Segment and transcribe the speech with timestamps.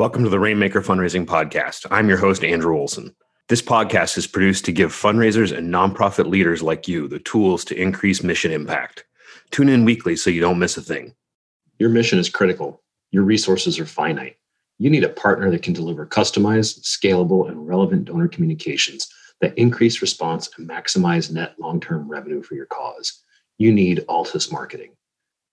[0.00, 1.86] Welcome to the Rainmaker Fundraising Podcast.
[1.90, 3.14] I'm your host, Andrew Olson.
[3.50, 7.78] This podcast is produced to give fundraisers and nonprofit leaders like you the tools to
[7.78, 9.04] increase mission impact.
[9.50, 11.14] Tune in weekly so you don't miss a thing.
[11.78, 14.36] Your mission is critical, your resources are finite.
[14.78, 19.06] You need a partner that can deliver customized, scalable, and relevant donor communications
[19.42, 23.22] that increase response and maximize net long term revenue for your cause.
[23.58, 24.92] You need Altus Marketing.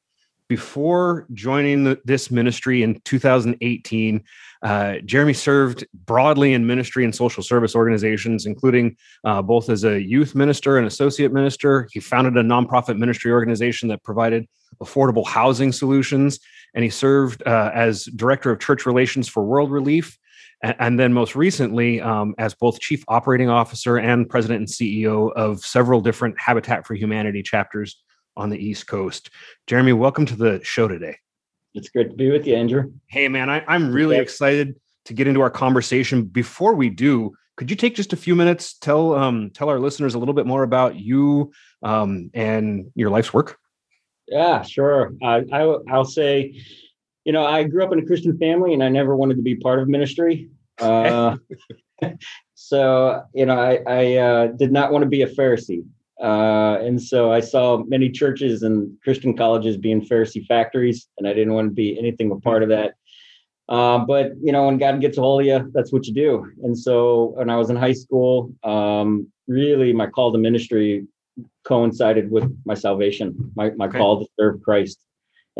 [0.48, 4.24] Before joining the, this ministry in 2018,
[4.62, 10.02] uh, Jeremy served broadly in ministry and social service organizations, including uh, both as a
[10.02, 11.86] youth minister and associate minister.
[11.92, 14.48] He founded a nonprofit ministry organization that provided
[14.82, 16.40] affordable housing solutions,
[16.74, 20.18] and he served uh, as director of church relations for World Relief
[20.62, 25.60] and then most recently um, as both chief operating officer and president and ceo of
[25.60, 28.02] several different habitat for humanity chapters
[28.36, 29.30] on the east coast.
[29.66, 31.16] Jeremy welcome to the show today.
[31.74, 32.92] It's great to be with you andrew.
[33.08, 34.22] Hey man I, am really okay.
[34.22, 36.24] excited to get into our conversation.
[36.24, 40.14] Before we do could you take just a few minutes tell um, tell our listeners
[40.14, 43.58] a little bit more about you um, and your life's work?
[44.28, 45.12] Yeah sure.
[45.22, 46.62] Uh, I, i'll say
[47.24, 49.56] you know, I grew up in a Christian family and I never wanted to be
[49.56, 50.48] part of ministry.
[50.80, 51.36] Uh,
[52.54, 55.84] so, you know, I, I uh, did not want to be a Pharisee.
[56.18, 61.34] Uh, and so I saw many churches and Christian colleges being Pharisee factories, and I
[61.34, 62.94] didn't want to be anything a part of that.
[63.68, 66.50] Uh, but you know, when God gets a hold of you, that's what you do.
[66.62, 71.06] And so, when I was in high school, um, really my call to ministry
[71.64, 73.98] coincided with my salvation, my my okay.
[73.98, 74.98] call to serve Christ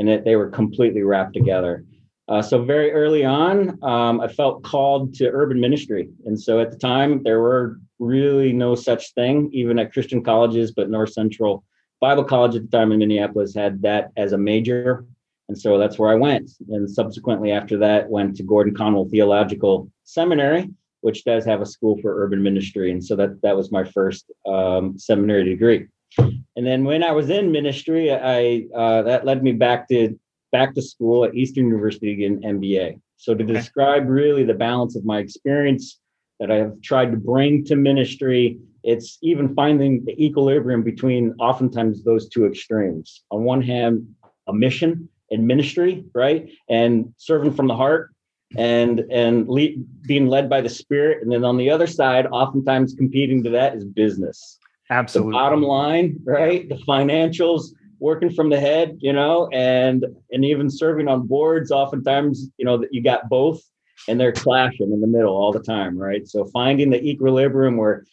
[0.00, 1.84] and that they were completely wrapped together.
[2.26, 6.70] Uh, so very early on, um, I felt called to urban ministry, and so at
[6.70, 10.72] the time there were really no such thing, even at Christian colleges.
[10.72, 11.64] But North Central
[12.00, 15.04] Bible College at the time in Minneapolis had that as a major,
[15.48, 16.50] and so that's where I went.
[16.70, 20.70] And subsequently, after that, went to Gordon Conwell Theological Seminary,
[21.02, 24.30] which does have a school for urban ministry, and so that that was my first
[24.46, 25.88] um, seminary degree.
[26.18, 30.18] And then when I was in ministry, I uh, that led me back to
[30.52, 33.00] back to school at Eastern University in MBA.
[33.16, 33.52] So to okay.
[33.52, 35.98] describe really the balance of my experience
[36.38, 42.02] that I have tried to bring to ministry, it's even finding the equilibrium between oftentimes
[42.02, 43.22] those two extremes.
[43.30, 44.14] On one hand,
[44.48, 48.10] a mission and ministry, right, and serving from the heart,
[48.56, 52.94] and and le- being led by the Spirit, and then on the other side, oftentimes
[52.94, 54.59] competing to that is business
[54.90, 55.32] Absolutely.
[55.32, 56.68] The bottom line, right?
[56.68, 57.68] The financials,
[58.00, 62.78] working from the head, you know, and and even serving on boards, oftentimes, you know,
[62.78, 63.62] that you got both
[64.08, 66.26] and they're clashing in the middle all the time, right?
[66.26, 68.04] So finding the equilibrium where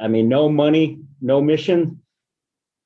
[0.00, 2.00] I mean, no money, no mission.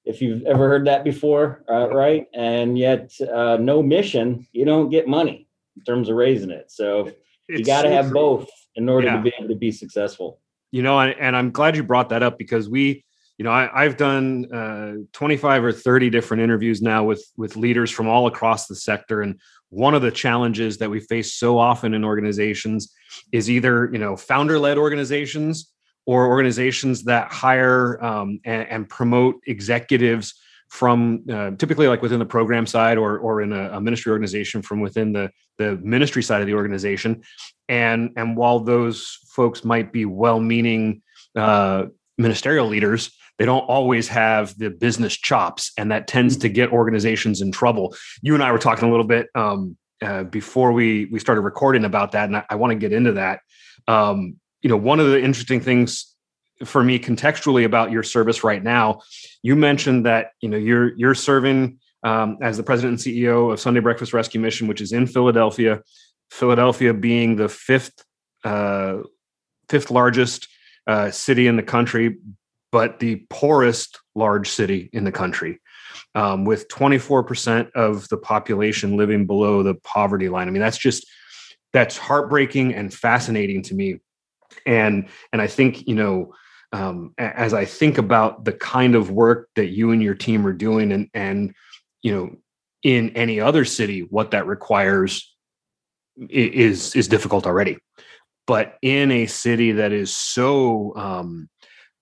[0.05, 2.27] If you've ever heard that before, uh, right?
[2.34, 5.47] And yet, uh, no mission, you don't get money
[5.77, 6.71] in terms of raising it.
[6.71, 7.12] So
[7.49, 8.15] it's you got to so have true.
[8.15, 9.17] both in order yeah.
[9.17, 10.41] to be able to be successful.
[10.72, 13.05] You know, and I'm glad you brought that up because we
[13.41, 17.91] you know I, have done uh, 25 or 30 different interviews now with with leaders
[17.91, 19.23] from all across the sector.
[19.23, 19.41] And
[19.71, 22.93] one of the challenges that we face so often in organizations
[23.33, 25.73] is either you know founder led organizations
[26.05, 30.34] or organizations that hire um, and, and, promote executives
[30.69, 34.61] from uh, typically like within the program side or or in a, a, ministry organization
[34.61, 37.22] from within the the ministry side of the organization.
[37.71, 41.01] And and while those folks might be well meaning
[41.34, 41.87] uh,
[42.19, 47.41] ministerial leaders they don't always have the business chops, and that tends to get organizations
[47.41, 47.97] in trouble.
[48.21, 51.87] You and I were talking a little bit um, uh, before we we started recording
[51.87, 53.41] about that, and I, I want to get into that.
[53.89, 56.15] Um, you know, one of the interesting things
[56.66, 59.01] for me contextually about your service right now,
[59.42, 63.59] you mentioned that you know you're you're serving um, as the president and CEO of
[63.59, 65.81] Sunday Breakfast Rescue Mission, which is in Philadelphia.
[66.31, 68.04] Philadelphia being the fifth
[68.45, 68.98] uh,
[69.71, 70.47] fifth largest
[70.87, 72.19] uh, city in the country
[72.72, 75.61] but the poorest large city in the country,
[76.15, 80.49] um, with 24% of the population living below the poverty line.
[80.49, 81.07] I mean, that's just
[81.72, 84.01] that's heartbreaking and fascinating to me.
[84.67, 86.34] And and I think you know,
[86.72, 90.53] um, as I think about the kind of work that you and your team are
[90.53, 91.55] doing, and and
[92.03, 92.37] you know,
[92.83, 95.34] in any other city what that requires
[96.28, 97.78] is is difficult already
[98.51, 101.49] but in a city that is so um,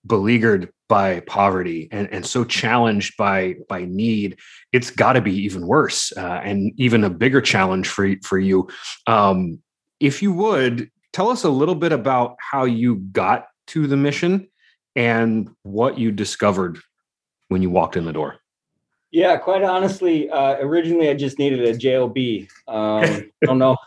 [0.09, 4.37] beleaguered by poverty and, and so challenged by by need
[4.73, 8.67] it's got to be even worse uh, and even a bigger challenge for for you.
[9.07, 9.59] Um,
[10.01, 14.49] if you would tell us a little bit about how you got to the mission
[14.95, 16.79] and what you discovered
[17.47, 18.37] when you walked in the door.
[19.11, 22.15] Yeah quite honestly uh, originally i just needed a job
[22.67, 23.77] um, i don't know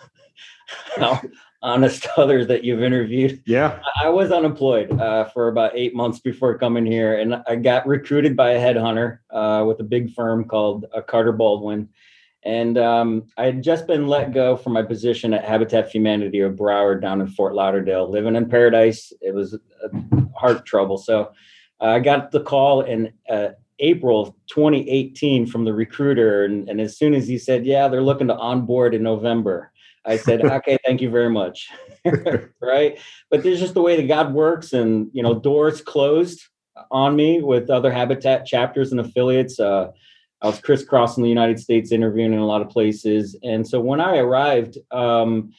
[1.62, 3.43] honest others that you've interviewed.
[3.47, 3.81] Yeah.
[4.03, 8.37] I was unemployed uh, for about eight months before coming here, and I got recruited
[8.37, 11.88] by a headhunter uh, with a big firm called uh, Carter Baldwin.
[12.44, 16.41] And um, I had just been let go from my position at Habitat for Humanity
[16.41, 19.12] of Broward down in Fort Lauderdale, living in paradise.
[19.20, 19.56] It was
[20.35, 20.99] heart trouble.
[20.99, 21.32] So
[21.81, 23.12] uh, I got the call in
[23.82, 26.44] April 2018 from the recruiter.
[26.44, 29.73] And, and as soon as he said, Yeah, they're looking to onboard in November,
[30.05, 31.69] I said, okay, thank you very much.
[32.61, 32.99] right.
[33.31, 34.73] But there's just the way that God works.
[34.73, 36.43] And, you know, doors closed
[36.90, 39.61] on me with other Habitat chapters and affiliates.
[39.61, 39.90] Uh,
[40.40, 43.37] I was crisscrossing the United States interviewing in a lot of places.
[43.43, 45.52] And so when I arrived, um,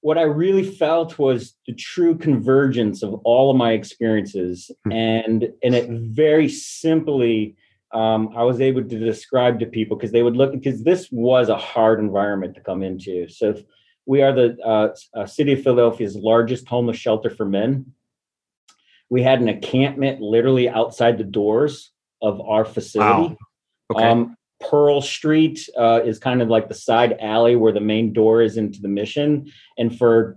[0.00, 4.70] what I really felt was the true convergence of all of my experiences.
[4.84, 4.92] Hmm.
[4.92, 7.56] And, and it very simply,
[7.92, 11.48] um, I was able to describe to people because they would look because this was
[11.48, 13.28] a hard environment to come into.
[13.28, 13.54] So
[14.06, 17.92] we are the uh, uh, city of Philadelphia's largest homeless shelter for men.
[19.10, 21.92] We had an encampment literally outside the doors
[22.22, 23.36] of our facility.
[23.90, 23.96] Wow.
[23.96, 24.04] Okay.
[24.04, 28.42] Um, Pearl Street uh, is kind of like the side alley where the main door
[28.42, 30.36] is into the mission, and for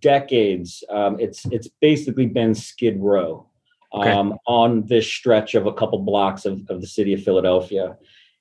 [0.00, 3.48] decades, um, it's it's basically been Skid Row
[3.92, 4.10] okay.
[4.10, 7.96] um, on this stretch of a couple blocks of, of the city of Philadelphia.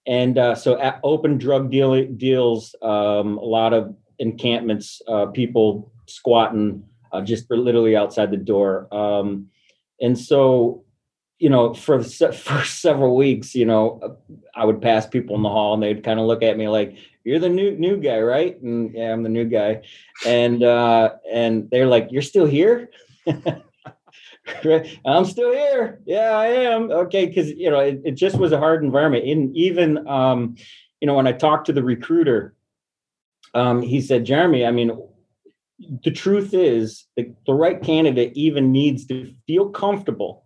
[0.06, 6.84] And uh, so, open drug deal, deals, um, a lot of encampments, uh, people squatting
[7.12, 8.88] uh, just literally outside the door.
[8.94, 9.48] Um,
[10.00, 10.86] and so,
[11.40, 14.18] you know, for the first several weeks, you know,
[14.56, 16.98] I would pass people in the hall and they'd kind of look at me like,
[17.24, 19.82] "You're the new new guy, right?" And yeah, I'm the new guy.
[20.26, 22.90] And uh, and they're like, "You're still here."
[25.06, 26.00] I'm still here.
[26.06, 26.90] Yeah, I am.
[26.90, 29.26] Okay, because you know it, it, just was a hard environment.
[29.26, 30.56] And even um,
[31.02, 32.56] you know when I talked to the recruiter,
[33.54, 34.98] um, he said, Jeremy, I mean,
[36.04, 40.46] the truth is the, the right candidate even needs to feel comfortable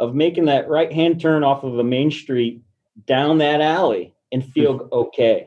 [0.00, 2.62] of making that right hand turn off of a main street
[3.06, 4.88] down that alley and feel hmm.
[4.92, 5.46] okay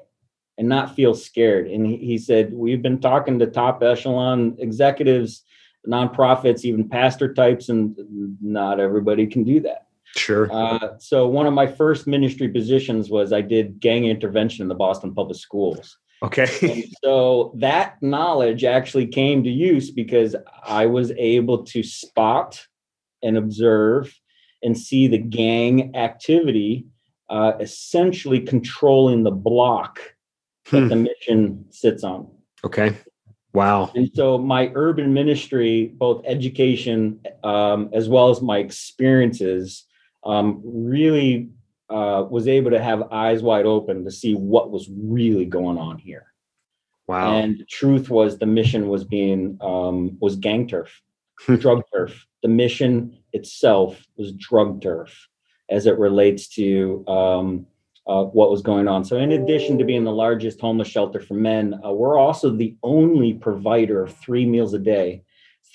[0.58, 1.68] and not feel scared.
[1.68, 5.44] And he, he said, We've been talking to top echelon executives,
[5.88, 7.96] nonprofits, even pastor types, and
[8.42, 9.88] not everybody can do that.
[10.16, 10.48] Sure.
[10.52, 14.76] Uh, so one of my first ministry positions was I did gang intervention in the
[14.76, 15.98] Boston Public Schools.
[16.22, 16.88] Okay.
[17.04, 22.66] so that knowledge actually came to use because I was able to spot
[23.24, 24.14] and observe
[24.64, 26.86] and see the gang activity
[27.30, 30.00] uh, essentially controlling the block
[30.68, 30.76] hmm.
[30.82, 32.30] that the mission sits on.
[32.64, 32.96] Okay.
[33.54, 33.92] Wow.
[33.96, 39.86] And so my urban ministry, both education um, as well as my experiences,
[40.24, 41.50] um, really
[41.90, 46.00] uh, was able to have eyes wide open to see what was really going on
[46.00, 46.26] here.
[47.08, 47.36] Wow.
[47.36, 51.02] And the truth was the mission was being um, was gang turf,
[51.58, 52.26] drug turf.
[52.42, 55.28] The mission itself was drug turf
[55.70, 57.66] as it relates to um,
[58.08, 59.06] uh, what was going on.
[59.06, 62.76] So, in addition to being the largest homeless shelter for men, uh, we're also the
[62.84, 65.24] only provider of three meals a day,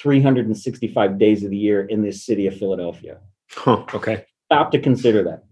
[0.01, 3.19] 365 days of the year in this city of Philadelphia.
[3.51, 4.25] Huh, okay.
[4.47, 5.45] Stop to consider that.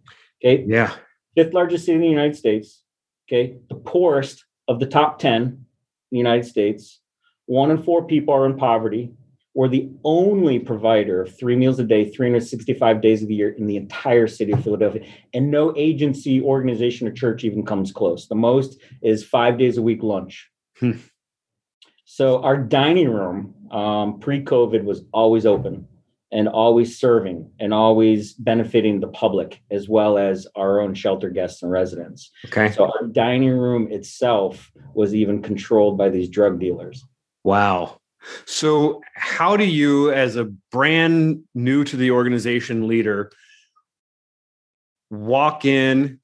[0.44, 0.64] Okay.
[0.66, 0.94] Yeah.
[1.34, 2.82] Fifth largest city in the United States.
[3.28, 3.56] Okay.
[3.68, 5.66] The poorest of the top 10 in
[6.10, 7.00] the United States.
[7.46, 9.12] One in four people are in poverty.
[9.56, 13.66] We're the only provider of three meals a day, 365 days of the year in
[13.66, 15.06] the entire city of Philadelphia.
[15.32, 18.28] And no agency, organization, or church even comes close.
[18.28, 20.50] The most is five days a week lunch.
[20.78, 20.98] Hmm.
[22.04, 25.88] So our dining room um, pre COVID was always open
[26.30, 31.62] and always serving and always benefiting the public as well as our own shelter guests
[31.62, 32.30] and residents.
[32.44, 32.72] Okay.
[32.72, 37.02] So our dining room itself was even controlled by these drug dealers.
[37.42, 38.02] Wow.
[38.44, 43.30] So how do you as a brand new to the organization leader
[45.10, 46.20] walk in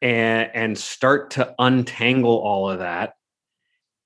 [0.00, 3.14] and and start to untangle all of that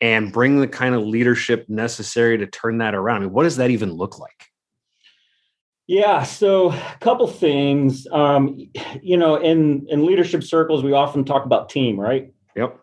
[0.01, 3.17] and bring the kind of leadership necessary to turn that around?
[3.17, 4.47] I mean, what does that even look like?
[5.87, 8.09] Yeah, so a couple things.
[8.11, 8.59] Um,
[9.03, 12.33] you know, in in leadership circles, we often talk about team, right?
[12.57, 12.81] Yep.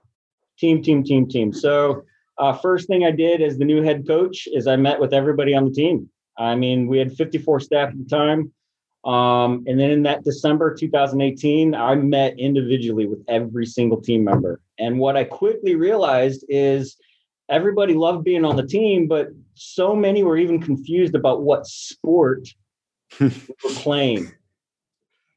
[0.57, 1.51] Team, team, team, team.
[1.51, 2.05] So,
[2.37, 5.53] uh, first thing I did as the new head coach is I met with everybody
[5.53, 6.09] on the team.
[6.37, 8.51] I mean, we had 54 staff at the time.
[9.05, 14.61] Um, and then in that December 2018, I met individually with every single team member.
[14.79, 16.97] And what I quickly realized is
[17.49, 22.47] everybody loved being on the team, but so many were even confused about what sport
[23.19, 24.31] we were playing.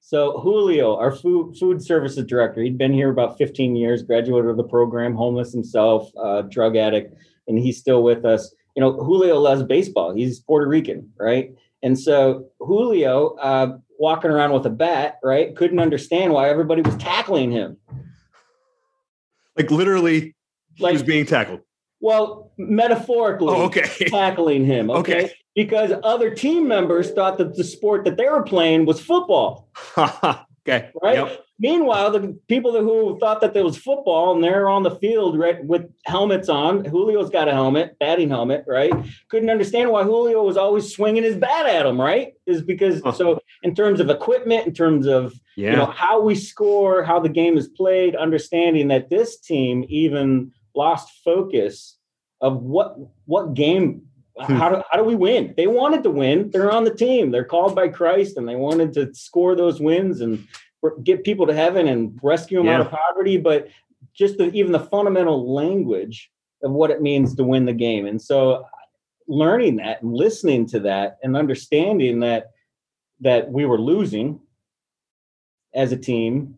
[0.07, 4.57] So Julio, our food food services director, he'd been here about 15 years, graduated of
[4.57, 7.13] the program, homeless himself, uh, drug addict,
[7.49, 8.55] and he's still with us.
[8.77, 10.15] You know, Julio loves baseball.
[10.15, 11.53] He's Puerto Rican, right?
[11.83, 16.95] And so Julio, uh, walking around with a bat, right, couldn't understand why everybody was
[16.99, 17.77] tackling him.
[19.57, 20.37] Like literally,
[20.79, 21.63] like, he was being tackled.
[21.99, 23.89] Well, metaphorically, oh, okay.
[24.07, 24.89] tackling him.
[24.97, 25.25] Okay?
[25.25, 25.33] okay.
[25.57, 29.69] Because other team members thought that the sport that they were playing was football.
[29.99, 30.91] okay.
[31.03, 31.17] Right.
[31.17, 31.47] Yep.
[31.59, 35.65] Meanwhile, the people who thought that there was football and they're on the field right
[35.65, 36.85] with helmets on.
[36.85, 38.93] Julio's got a helmet, batting helmet, right?
[39.31, 42.35] Couldn't understand why Julio was always swinging his bat at him, right?
[42.45, 43.13] Is because huh.
[43.13, 45.71] so in terms of equipment, in terms of yeah.
[45.71, 50.53] you know how we score, how the game is played, understanding that this team even
[50.75, 51.97] lost focus
[52.43, 54.03] of what what game.
[54.41, 55.55] How do, how do we win?
[55.57, 56.51] They wanted to win.
[56.51, 57.31] They're on the team.
[57.31, 60.47] They're called by christ and they wanted to score those wins and
[61.03, 62.75] get people to heaven and rescue them yeah.
[62.75, 63.39] out of poverty.
[63.39, 63.69] But
[64.15, 66.31] just the, even the fundamental language
[66.63, 68.07] of what it means to win the game.
[68.07, 68.67] And so
[69.29, 72.51] learning that and listening to that and understanding that
[73.21, 74.39] that we were losing
[75.75, 76.56] as a team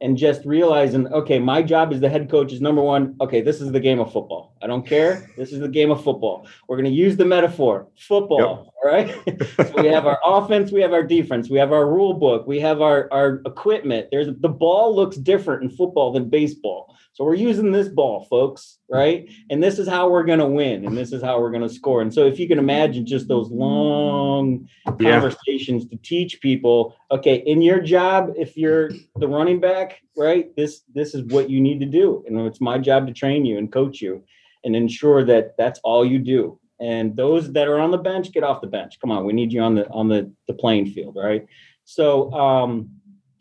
[0.00, 3.60] and just realizing, okay, my job as the head coach is number one, okay, this
[3.60, 4.54] is the game of football.
[4.62, 5.28] I don't care.
[5.36, 6.46] This is the game of football.
[6.68, 8.38] We're going to use the metaphor football.
[8.38, 8.74] Yep.
[8.84, 9.10] All right.
[9.56, 12.60] so we have our offense, we have our defense, we have our rule book, we
[12.60, 14.08] have our, our equipment.
[14.10, 16.96] There's the ball looks different in football than baseball.
[17.18, 19.28] So we're using this ball, folks, right?
[19.50, 21.68] And this is how we're going to win, and this is how we're going to
[21.68, 22.00] score.
[22.00, 24.68] And so, if you can imagine just those long
[25.00, 25.18] yeah.
[25.18, 30.82] conversations to teach people, okay, in your job, if you're the running back, right, this
[30.94, 33.72] this is what you need to do, and it's my job to train you and
[33.72, 34.24] coach you,
[34.64, 36.58] and ensure that that's all you do.
[36.80, 39.00] And those that are on the bench, get off the bench.
[39.00, 41.46] Come on, we need you on the on the the playing field, right?
[41.84, 42.32] So.
[42.32, 42.90] um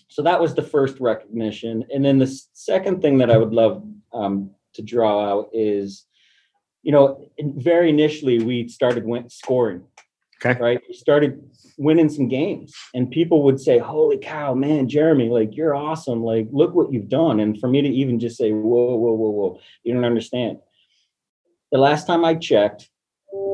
[0.09, 1.85] so that was the first recognition.
[1.93, 3.83] And then the second thing that I would love
[4.13, 6.05] um, to draw out is,
[6.81, 9.83] you know, very initially we started went scoring.
[10.45, 10.59] Okay.
[10.59, 10.81] Right.
[10.87, 11.41] We started
[11.77, 15.29] winning some games, and people would say, "Holy cow, man, Jeremy!
[15.29, 16.23] Like you're awesome!
[16.23, 19.29] Like look what you've done." And for me to even just say, "Whoa, whoa, whoa,
[19.29, 20.59] whoa," you don't understand.
[21.71, 22.89] The last time I checked,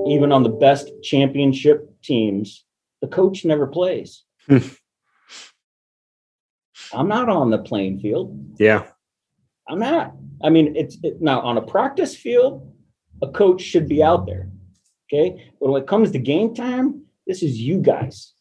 [0.08, 2.66] even on the best championship teams,
[3.02, 4.24] the coach never plays.
[4.48, 4.58] Hmm.
[6.94, 8.56] I'm not on the playing field.
[8.60, 8.86] Yeah.
[9.68, 10.14] I'm not.
[10.44, 12.72] I mean, it's it, now on a practice field,
[13.22, 14.50] a coach should be out there.
[15.14, 15.52] Okay.
[15.60, 18.34] But when it comes to game time, this is you guys.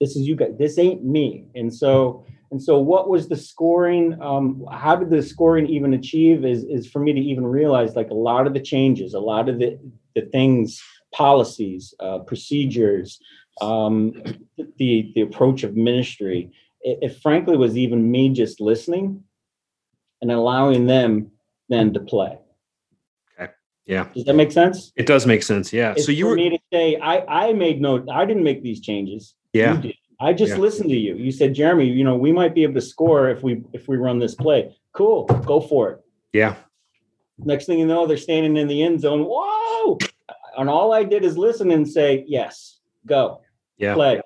[0.00, 0.54] This is you guys.
[0.58, 1.46] This ain't me.
[1.54, 4.20] And so, and so what was the scoring?
[4.20, 8.10] Um, how did the scoring even achieve is, is for me to even realize like
[8.10, 9.78] a lot of the changes, a lot of the,
[10.14, 13.20] the things, policies, uh, procedures,
[13.60, 14.12] um,
[14.78, 16.50] the, the approach of ministry,
[16.80, 19.22] it, it frankly was even me just listening
[20.22, 21.30] and allowing them
[21.68, 22.38] then to play.
[23.86, 24.08] Yeah.
[24.14, 24.92] Does that make sense?
[24.96, 25.72] It does make sense.
[25.72, 25.92] Yeah.
[25.92, 28.80] It's so you were me to say I I made no I didn't make these
[28.80, 29.34] changes.
[29.52, 29.82] Yeah.
[30.20, 30.58] I just yeah.
[30.58, 31.16] listened to you.
[31.16, 33.96] You said, Jeremy, you know, we might be able to score if we if we
[33.96, 34.76] run this play.
[34.92, 36.00] Cool, go for it.
[36.32, 36.54] Yeah.
[37.38, 39.24] Next thing you know, they're standing in the end zone.
[39.28, 39.98] Whoa!
[40.56, 43.40] And all I did is listen and say, yes, go.
[43.76, 43.94] Yeah.
[43.94, 44.20] Play.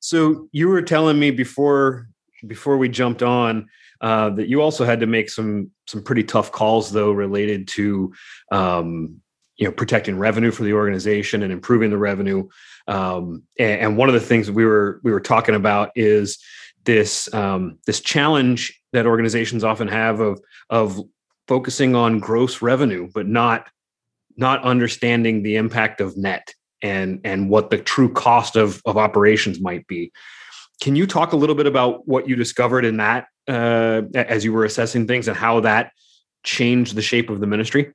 [0.00, 2.08] So you were telling me before
[2.46, 3.68] before we jumped on
[4.00, 8.12] uh, that you also had to make some some pretty tough calls though related to
[8.52, 9.20] um,
[9.56, 12.48] you know protecting revenue for the organization and improving the revenue.
[12.88, 16.38] Um, and, and, one of the things we were we were talking about is
[16.84, 21.00] this um, this challenge that organizations often have of of
[21.46, 23.68] focusing on gross revenue, but not
[24.36, 29.60] not understanding the impact of net and and what the true cost of of operations
[29.60, 30.10] might be.
[30.80, 34.52] Can you talk a little bit about what you discovered in that uh, as you
[34.52, 35.92] were assessing things and how that
[36.42, 37.92] changed the shape of the ministry?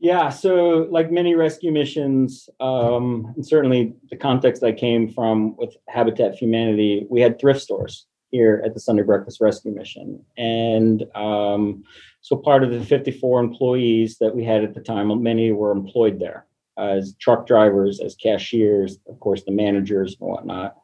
[0.00, 5.76] Yeah, so like many rescue missions, um, and certainly the context I came from with
[5.88, 10.24] Habitat for Humanity, we had thrift stores here at the Sunday Breakfast Rescue Mission.
[10.38, 11.84] And um,
[12.22, 16.18] so part of the 54 employees that we had at the time, many were employed
[16.18, 16.46] there
[16.78, 20.76] as truck drivers, as cashiers, of course, the managers and whatnot.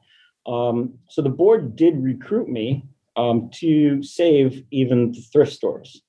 [0.47, 2.85] Um, so the board did recruit me
[3.17, 6.03] um, to save even the thrift stores.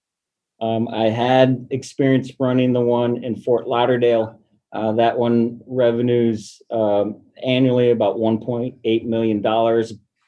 [0.62, 4.40] Um, I had experience running the one in Fort Lauderdale.
[4.74, 9.42] Uh, that one revenues um, annually about $1.8 million,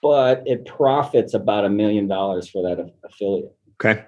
[0.01, 3.53] but it profits about a million dollars for that affiliate.
[3.81, 4.05] Okay.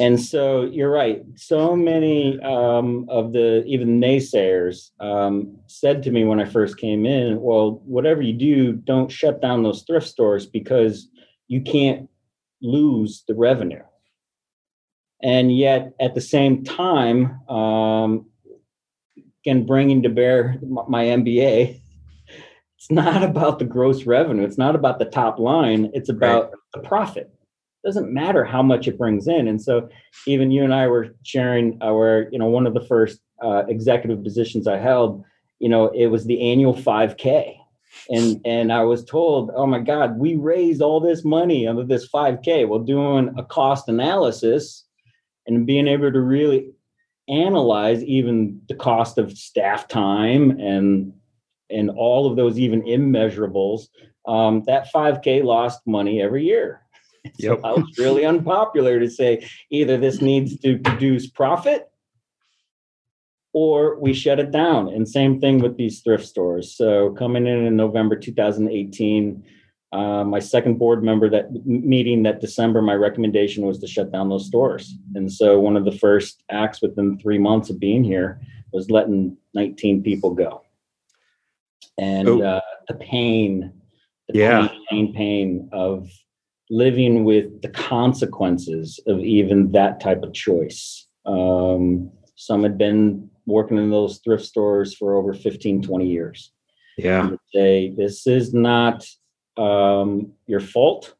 [0.00, 1.22] And so you're right.
[1.36, 7.06] So many um, of the even naysayers um, said to me when I first came
[7.06, 11.08] in, "Well, whatever you do, don't shut down those thrift stores because
[11.48, 12.08] you can't
[12.60, 13.82] lose the revenue."
[15.22, 18.26] And yet, at the same time, um,
[19.42, 21.80] again, bringing to bear my MBA,
[22.76, 24.44] it's not about the gross revenue.
[24.44, 25.90] It's not about the top line.
[25.94, 26.52] It's about right.
[26.74, 27.30] the profit
[27.82, 29.48] It doesn't matter how much it brings in.
[29.48, 29.88] And so
[30.26, 34.22] even you and I were sharing our, you know, one of the first uh, executive
[34.22, 35.24] positions I held,
[35.58, 37.56] you know, it was the annual 5K.
[38.08, 42.08] And and I was told, oh my God, we raised all this money under this
[42.08, 42.68] 5K.
[42.68, 44.84] Well, doing a cost analysis
[45.46, 46.72] and being able to really
[47.28, 51.12] analyze even the cost of staff time and
[51.68, 53.88] and all of those even immeasurables,
[54.26, 56.82] um, that 5K lost money every year.
[57.40, 57.60] Yep.
[57.60, 61.90] So was really unpopular to say either this needs to produce profit
[63.56, 64.86] or we shut it down.
[64.88, 66.76] And same thing with these thrift stores.
[66.76, 69.42] So coming in in November 2018,
[69.92, 74.28] uh, my second board member that meeting that December, my recommendation was to shut down
[74.28, 74.98] those stores.
[75.14, 78.42] And so one of the first acts within three months of being here
[78.74, 80.60] was letting 19 people go.
[81.96, 82.42] And oh.
[82.42, 83.72] uh, the pain,
[84.28, 84.68] the yeah.
[84.68, 86.10] pain, pain, pain of
[86.68, 91.06] living with the consequences of even that type of choice.
[91.24, 96.52] Um, some had been working in those thrift stores for over 15, 20 years.
[96.98, 97.30] Yeah.
[97.54, 99.06] Say, this is not
[99.56, 101.14] um, your fault,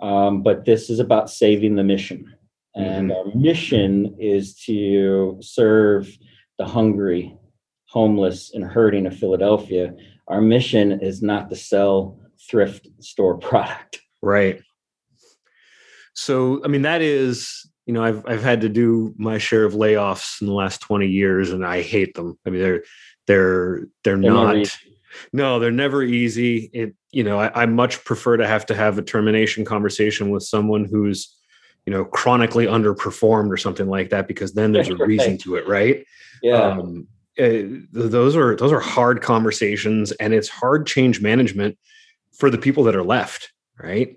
[0.00, 2.34] um, but this is about saving the mission.
[2.74, 3.28] And mm-hmm.
[3.28, 6.08] our mission is to serve
[6.58, 7.36] the hungry,
[7.86, 9.94] homeless, and hurting of Philadelphia.
[10.28, 14.00] Our mission is not to sell thrift store product.
[14.22, 14.60] Right.
[16.14, 19.72] So, I mean, that is, you know, I've I've had to do my share of
[19.72, 22.38] layoffs in the last 20 years and I hate them.
[22.46, 22.84] I mean, they're
[23.26, 24.78] they're they're, they're not
[25.32, 26.70] no, they're never easy.
[26.74, 30.42] It, you know, I, I much prefer to have to have a termination conversation with
[30.42, 31.34] someone who's,
[31.86, 35.66] you know, chronically underperformed or something like that, because then there's a reason to it,
[35.66, 36.04] right?
[36.42, 36.60] Yeah.
[36.60, 37.08] Um,
[37.40, 41.78] uh, those are those are hard conversations and it's hard change management
[42.36, 44.16] for the people that are left right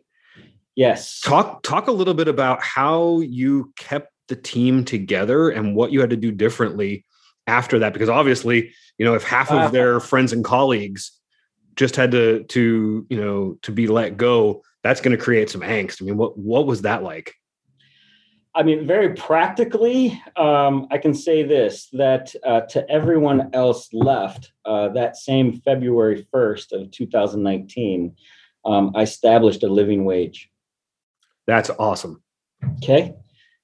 [0.76, 1.20] yes.
[1.22, 6.00] Talk talk a little bit about how you kept the team together and what you
[6.00, 7.06] had to do differently
[7.48, 11.12] after that because obviously you know if half of their friends and colleagues
[11.76, 15.62] just had to to you know to be let go that's going to create some
[15.62, 16.02] angst.
[16.02, 17.36] I mean what what was that like?
[18.54, 24.52] I mean, very practically, um, I can say this that uh, to everyone else left,
[24.66, 28.14] uh, that same February 1st of 2019,
[28.66, 30.51] um, I established a living wage.
[31.48, 32.22] That's awesome.
[32.78, 33.14] Okay.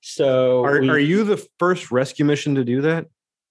[0.02, 3.08] So, are, we, are you the first rescue mission to do that?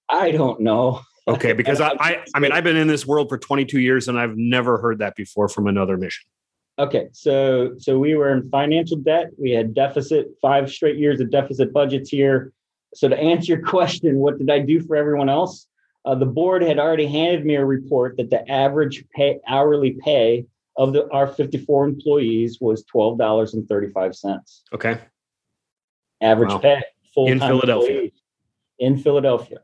[0.08, 1.02] I don't know.
[1.28, 1.52] Okay.
[1.56, 4.36] Because I, I, I mean, I've been in this world for 22 years and I've
[4.36, 6.28] never heard that before from another mission.
[6.78, 9.30] Okay, so so we were in financial debt.
[9.38, 12.52] We had deficit, five straight years of deficit budgets here.
[12.94, 15.66] So to answer your question, what did I do for everyone else?
[16.04, 20.44] Uh, the board had already handed me a report that the average pay, hourly pay
[20.76, 24.60] of the, our 54 employees was $12.35.
[24.74, 25.00] Okay.
[26.20, 26.58] Average wow.
[26.58, 26.82] pay
[27.14, 28.10] full in Philadelphia.
[28.78, 29.58] In Philadelphia.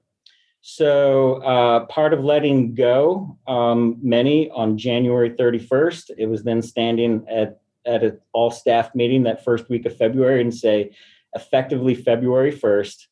[0.60, 7.26] So, uh, part of letting go um, many on January 31st, it was then standing
[7.28, 10.94] at, at an all staff meeting that first week of February and say,
[11.34, 13.06] effectively February 1st,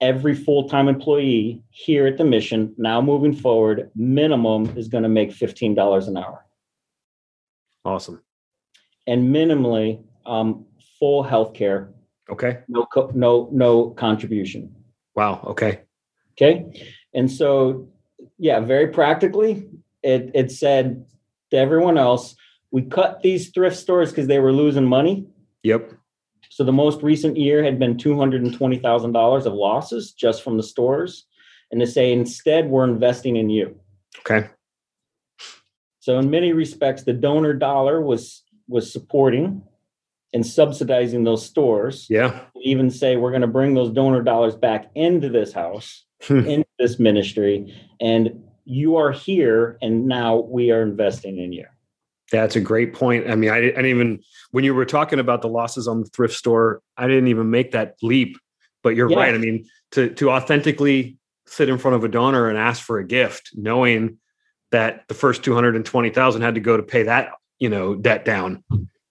[0.00, 5.08] every full time employee here at the mission, now moving forward, minimum is going to
[5.08, 6.44] make $15 an hour.
[7.88, 8.22] Awesome.
[9.06, 10.66] And minimally, um,
[10.98, 11.88] full health care.
[12.30, 12.58] Okay.
[12.68, 14.74] No, co- no, no contribution.
[15.14, 15.40] Wow.
[15.46, 15.80] Okay.
[16.32, 16.84] Okay.
[17.14, 17.88] And so,
[18.38, 19.70] yeah, very practically,
[20.02, 21.06] it, it said
[21.50, 22.36] to everyone else,
[22.70, 25.26] we cut these thrift stores because they were losing money.
[25.62, 25.94] Yep.
[26.50, 31.24] So the most recent year had been $220,000 of losses just from the stores.
[31.70, 33.80] And to say, instead, we're investing in you.
[34.18, 34.50] Okay.
[36.08, 39.60] So in many respects, the donor dollar was was supporting
[40.32, 42.06] and subsidizing those stores.
[42.08, 42.44] Yeah.
[42.62, 46.38] Even say we're going to bring those donor dollars back into this house hmm.
[46.46, 51.66] into this ministry and you are here and now we are investing in you
[52.32, 53.30] That's a great point.
[53.30, 54.20] I mean, I, I didn't even
[54.52, 57.72] when you were talking about the losses on the thrift store, I didn't even make
[57.72, 58.38] that leap.
[58.82, 59.18] But you're yeah.
[59.18, 59.34] right.
[59.34, 63.06] I mean, to to authentically sit in front of a donor and ask for a
[63.06, 64.16] gift, knowing
[64.70, 67.68] that the first two hundred and twenty thousand had to go to pay that you
[67.68, 68.62] know debt down.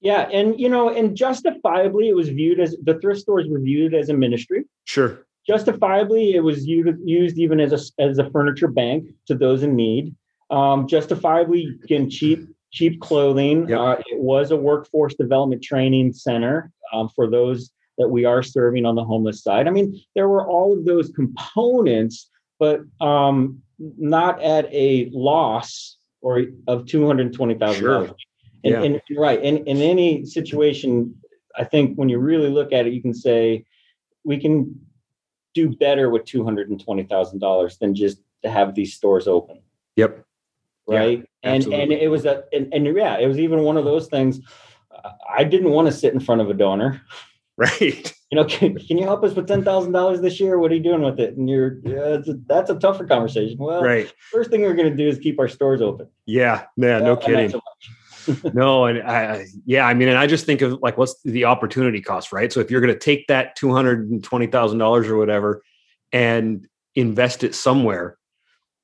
[0.02, 3.94] Yeah, and you know, and justifiably, it was viewed as the thrift stores were viewed
[3.94, 4.66] as a ministry.
[4.86, 5.26] Sure.
[5.48, 9.76] Justifiably, it was used, used even as a as a furniture bank to those in
[9.76, 10.16] need.
[10.50, 13.68] Um, justifiably, again, cheap cheap clothing.
[13.68, 13.80] Yep.
[13.80, 18.86] Uh, it was a workforce development training center um, for those that we are serving
[18.86, 19.68] on the homeless side.
[19.68, 26.44] I mean, there were all of those components, but um, not at a loss or
[26.68, 27.94] of two hundred twenty thousand sure.
[27.94, 28.26] dollars.
[28.64, 28.84] And, yeah.
[28.84, 31.16] and right, in, in any situation,
[31.56, 33.66] I think when you really look at it, you can say
[34.24, 34.80] we can
[35.54, 39.28] do better with two hundred and twenty thousand dollars than just to have these stores
[39.28, 39.62] open.
[39.96, 40.24] Yep
[40.88, 41.20] right?
[41.44, 44.08] Yeah, and and it was a and, and yeah, it was even one of those
[44.08, 44.40] things.
[45.30, 47.02] I didn't want to sit in front of a donor.
[47.60, 48.14] Right.
[48.32, 50.58] You know, can, can you help us with ten thousand dollars this year?
[50.60, 51.38] What are you doing with it?
[51.38, 53.58] And you're yeah, a, that's a tougher conversation.
[53.58, 54.12] Well, right.
[54.32, 56.08] First thing we're going to do is keep our stores open.
[56.26, 56.66] Yeah.
[56.76, 57.00] Yeah.
[57.00, 57.50] No kidding.
[57.50, 57.62] So
[58.54, 62.02] no, and I, yeah, I mean, and I just think of like, what's the opportunity
[62.02, 62.52] cost, right?
[62.52, 65.64] So if you're going to take that two hundred and twenty thousand dollars or whatever,
[66.12, 68.18] and invest it somewhere,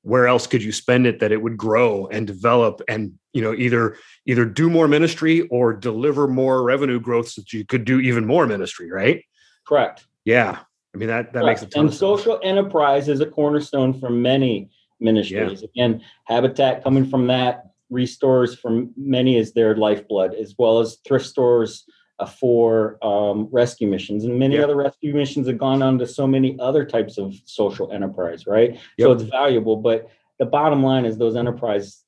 [0.02, 3.54] where else could you spend it that it would grow and develop and you know
[3.54, 8.00] either either do more ministry or deliver more revenue growth so that you could do
[8.00, 9.24] even more ministry right
[9.66, 10.58] correct yeah
[10.94, 11.60] i mean that that correct.
[11.60, 15.68] makes a ton and social enterprise is a cornerstone for many ministries yeah.
[15.68, 21.26] again habitat coming from that ReStores for many is their lifeblood as well as thrift
[21.26, 21.84] stores
[22.18, 24.64] uh, for um, rescue missions, and many yep.
[24.64, 28.74] other rescue missions have gone on to so many other types of social enterprise, right?
[28.98, 29.06] Yep.
[29.06, 32.04] So it's valuable, but the bottom line is those enterprises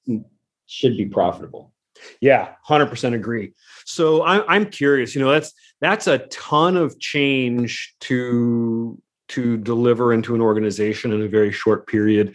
[0.67, 1.73] should be profitable.
[2.21, 3.53] Yeah, hundred percent agree.
[3.85, 5.15] So I'm I'm curious.
[5.15, 11.23] You know, that's that's a ton of change to to deliver into an organization in
[11.23, 12.35] a very short period.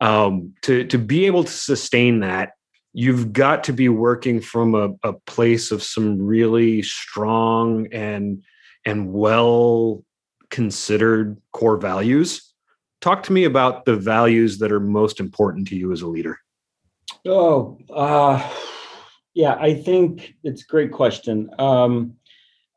[0.00, 2.52] Um, to to be able to sustain that
[2.92, 8.42] you've got to be working from a, a place of some really strong and
[8.84, 10.04] and well
[10.50, 12.52] considered core values
[13.00, 16.38] talk to me about the values that are most important to you as a leader
[17.26, 18.42] oh uh,
[19.38, 22.14] yeah i think it's a great question um,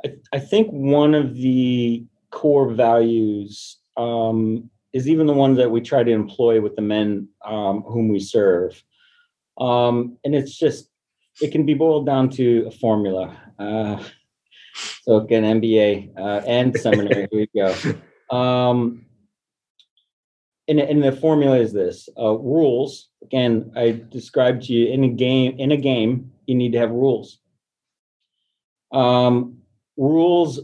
[0.06, 5.82] I, I, think one of the core values um, is even the ones that we
[5.82, 8.84] try to employ with the men um, whom we serve
[9.62, 10.89] um, and it's just,
[11.41, 13.38] it can be boiled down to a formula.
[13.60, 14.04] Uh,
[15.04, 18.36] so again, MBA uh, and seminary, here we go.
[18.36, 19.06] Um,
[20.67, 23.10] and, and the formula is this uh, rules.
[23.21, 26.91] Again, I described to you in a game, in a game, you need to have
[26.91, 27.39] rules.
[28.91, 29.60] Um,
[29.97, 30.60] rules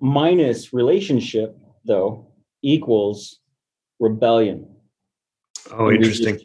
[0.00, 2.26] minus relationship, though,
[2.62, 3.40] equals
[3.98, 4.66] rebellion.
[5.72, 6.40] Oh, interesting.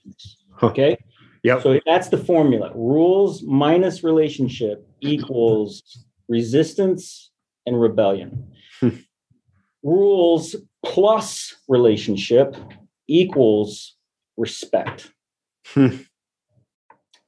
[0.51, 0.67] Huh.
[0.67, 0.97] Okay.
[1.43, 1.61] Yeah.
[1.61, 2.71] So that's the formula.
[2.73, 7.31] Rules minus relationship equals resistance
[7.65, 8.51] and rebellion.
[8.79, 8.89] Hmm.
[9.83, 12.55] Rules plus relationship
[13.07, 13.95] equals
[14.37, 15.11] respect.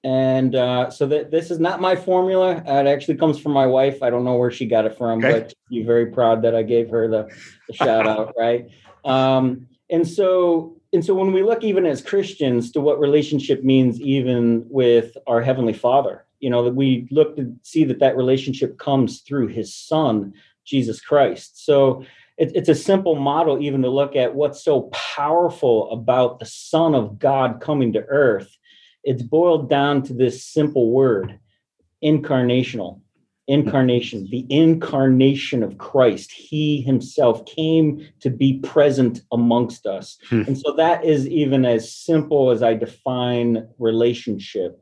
[0.08, 2.64] And uh, so that this is not my formula.
[2.66, 4.02] It actually comes from my wife.
[4.02, 5.42] I don't know where she got it from, okay.
[5.42, 7.28] but you're very proud that I gave her the,
[7.68, 8.70] the shout out, right?
[9.04, 14.00] Um, and so and so when we look even as Christians to what relationship means
[14.00, 18.78] even with our heavenly Father, you know, that we look to see that that relationship
[18.78, 21.66] comes through his son, Jesus Christ.
[21.66, 22.06] So
[22.38, 27.20] it's a simple model even to look at what's so powerful about the son of
[27.20, 28.56] God coming to earth.
[29.08, 31.40] It's boiled down to this simple word,
[32.04, 33.02] incarnational
[33.48, 36.32] incarnation, the incarnation of Christ.
[36.32, 40.18] He himself came to be present amongst us.
[40.30, 40.42] Hmm.
[40.48, 44.82] And so that is even as simple as I define relationship.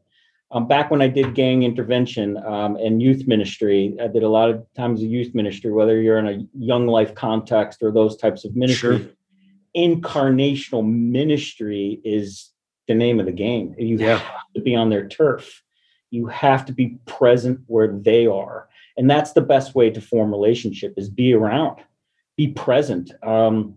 [0.52, 4.50] Um, back when I did gang intervention um, and youth ministry, I did a lot
[4.50, 8.46] of times of youth ministry, whether you're in a young life context or those types
[8.46, 9.00] of ministry.
[9.00, 9.08] Sure.
[9.76, 12.52] Incarnational ministry is
[12.88, 13.76] the name of the game.
[13.78, 14.18] You yeah.
[14.18, 15.64] have to be on their turf
[16.16, 20.32] you have to be present where they are and that's the best way to form
[20.32, 21.80] relationship is be around
[22.38, 23.76] be present um,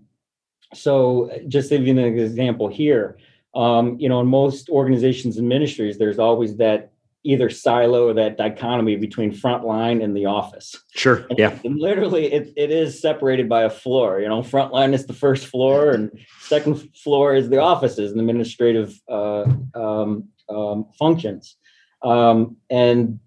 [0.75, 3.19] so just giving an example here
[3.55, 6.93] um, you know in most organizations and ministries there's always that
[7.25, 12.53] either silo or that dichotomy between frontline and the office sure and, yeah literally it,
[12.57, 16.77] it is separated by a floor you know frontline is the first floor and second
[16.97, 21.57] floor is the offices and administrative uh, um, um, functions
[22.03, 23.19] Um, and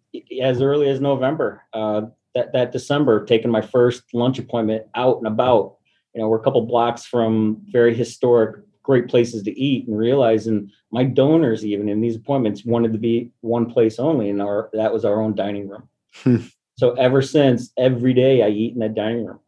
[0.42, 2.04] as early as November, uh,
[2.36, 5.78] that that December, taking my first lunch appointment out and about.
[6.14, 10.72] You know, we're a couple blocks from very historic, great places to eat, and realizing
[10.92, 14.94] my donors, even in these appointments, wanted to be one place only, and our that
[14.94, 15.88] was our own dining room.
[16.24, 16.38] Hmm.
[16.78, 19.40] so ever since, every day I eat in that dining room.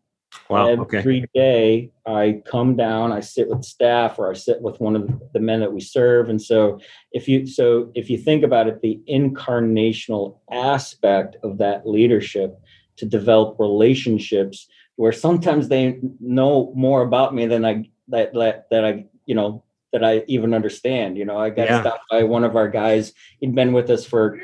[0.49, 0.67] Wow.
[0.67, 1.27] Every okay.
[1.33, 5.39] day I come down, I sit with staff or I sit with one of the
[5.39, 6.29] men that we serve.
[6.29, 6.79] And so
[7.11, 12.59] if you so if you think about it, the incarnational aspect of that leadership
[12.97, 18.85] to develop relationships where sometimes they know more about me than I that that, that
[18.85, 21.17] I, you know, that I even understand.
[21.17, 21.81] You know, I got yeah.
[21.81, 23.13] stopped by one of our guys.
[23.39, 24.39] He'd been with us for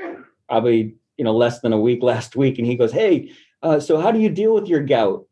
[0.48, 2.58] probably, you know, less than a week last week.
[2.58, 5.26] And he goes, Hey, uh, so how do you deal with your gout?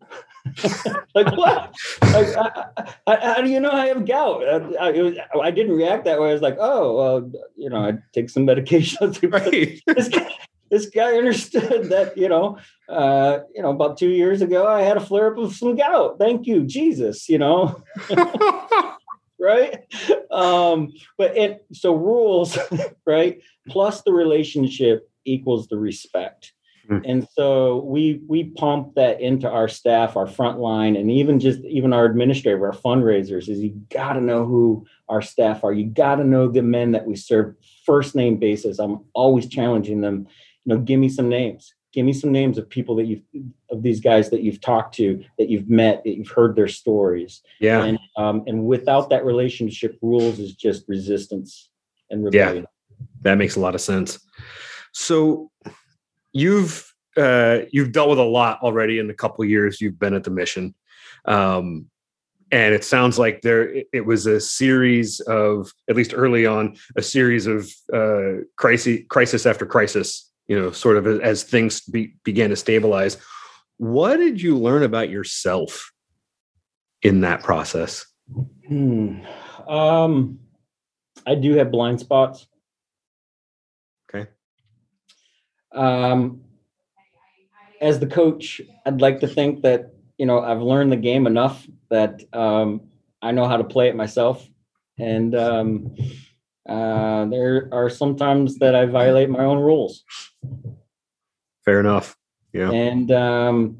[1.15, 1.75] like what?
[2.01, 2.63] Like, I,
[3.05, 4.47] I, how do you know I have gout?
[4.79, 6.29] I, was, I, didn't react that way.
[6.29, 9.13] I was like, oh, well, you know, I take some medication.
[9.23, 9.81] right.
[9.87, 10.33] this, guy,
[10.69, 12.57] this guy understood that, you know,
[12.89, 16.17] uh, you know, about two years ago, I had a flare up of some gout.
[16.17, 17.27] Thank you, Jesus.
[17.29, 17.83] You know.
[19.39, 19.85] right
[20.31, 22.57] um but it so rules
[23.05, 26.53] right plus the relationship equals the respect
[26.89, 27.01] Mm.
[27.05, 31.91] And so we we pump that into our staff, our frontline, and even just even
[31.91, 33.49] our administrator, our fundraisers.
[33.49, 35.73] Is you got to know who our staff are.
[35.73, 38.79] You got to know the men that we serve first name basis.
[38.79, 40.27] I'm always challenging them.
[40.65, 41.73] You know, give me some names.
[41.93, 43.23] Give me some names of people that you've
[43.71, 47.41] of these guys that you've talked to, that you've met, that you've heard their stories.
[47.59, 47.83] Yeah.
[47.83, 51.69] And um, and without that relationship, rules is just resistance
[52.09, 52.65] and rebellion.
[52.99, 54.19] Yeah, that makes a lot of sense.
[54.91, 55.49] So
[56.33, 60.23] you've uh, you've dealt with a lot already in the couple years you've been at
[60.23, 60.75] the mission,
[61.25, 61.87] um,
[62.51, 67.01] and it sounds like there it was a series of at least early on a
[67.01, 70.31] series of uh, crisis crisis after crisis.
[70.47, 73.17] You know, sort of as things be, began to stabilize.
[73.77, 75.91] What did you learn about yourself
[77.01, 78.05] in that process?
[78.67, 79.19] Hmm.
[79.67, 80.39] Um,
[81.25, 82.47] I do have blind spots.
[84.09, 84.29] Okay.
[85.73, 86.41] Um,
[87.81, 91.67] as the coach, I'd like to think that you know I've learned the game enough
[91.89, 92.87] that um,
[93.21, 94.47] I know how to play it myself,
[94.97, 95.95] and um,
[96.67, 100.03] uh, there are sometimes that I violate my own rules.
[101.65, 102.15] Fair enough.
[102.53, 103.77] Yeah, and um,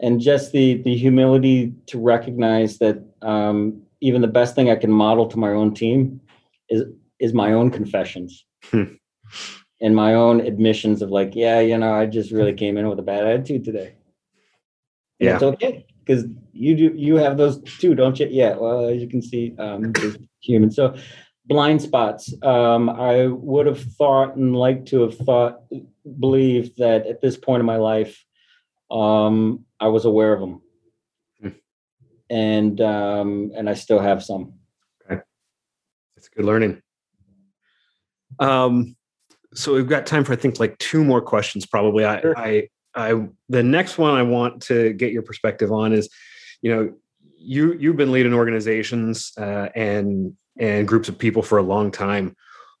[0.00, 4.90] and just the the humility to recognize that um, even the best thing I can
[4.90, 6.20] model to my own team
[6.68, 6.84] is
[7.18, 8.44] is my own confessions.
[8.64, 8.94] Hmm
[9.80, 12.98] and my own admissions of like, yeah, you know, I just really came in with
[12.98, 13.94] a bad attitude today.
[15.20, 18.28] And yeah, it's okay because you do you have those too, don't you?
[18.30, 18.56] Yeah.
[18.56, 19.92] Well, as you can see, um,
[20.40, 20.70] human.
[20.70, 20.96] So
[21.46, 22.34] blind spots.
[22.42, 25.62] Um, I would have thought and like to have thought,
[26.18, 28.24] believed that at this point in my life,
[28.90, 30.62] um, I was aware of them,
[31.40, 31.48] hmm.
[32.30, 34.54] and um, and I still have some.
[35.04, 35.20] Okay,
[36.14, 36.82] that's good learning.
[38.38, 38.96] Um,
[39.54, 42.04] so we've got time for I think like two more questions probably.
[42.04, 42.38] I, sure.
[42.38, 46.08] I I the next one I want to get your perspective on is,
[46.62, 46.92] you know,
[47.36, 52.36] you you've been leading organizations uh, and and groups of people for a long time.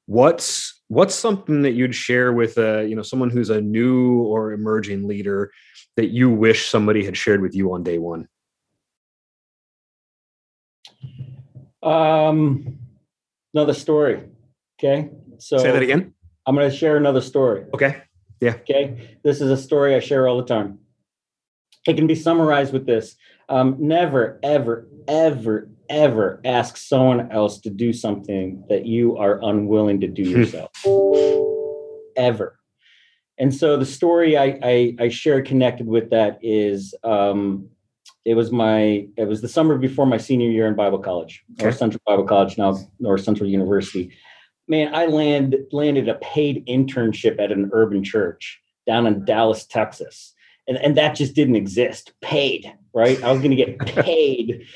[0.06, 4.22] What's what's something that you'd share with a uh, you know someone who's a new
[4.22, 5.50] or emerging leader
[5.96, 8.28] that you wish somebody had shared with you on day one?
[11.82, 12.78] Um,
[13.54, 14.22] another story.
[14.78, 16.14] Okay, so say that again.
[16.46, 17.64] I'm going to share another story.
[17.74, 18.02] Okay.
[18.40, 18.54] Yeah.
[18.54, 19.18] Okay.
[19.24, 20.78] This is a story I share all the time.
[21.86, 23.16] It can be summarized with this
[23.48, 30.00] um, never, ever, ever, ever ask someone else to do something that you are unwilling
[30.00, 30.40] to do hmm.
[30.40, 30.70] yourself.
[32.16, 32.58] ever.
[33.38, 37.68] And so the story I, I, I share connected with that is um,
[38.24, 41.64] it was my it was the summer before my senior year in Bible college, okay.
[41.64, 44.10] North Central Bible College, now North Central University
[44.68, 50.34] man, I land, landed a paid internship at an urban church down in Dallas, Texas.
[50.68, 52.12] And, and that just didn't exist.
[52.20, 53.22] Paid, right?
[53.22, 54.66] I was going to get paid